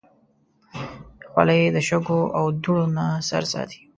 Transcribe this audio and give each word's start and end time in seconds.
خولۍ 1.29 1.61
د 1.75 1.77
شګو 1.87 2.21
او 2.37 2.45
دوړو 2.63 2.85
نه 2.95 3.05
سر 3.29 3.43
ساتي. 3.51 3.81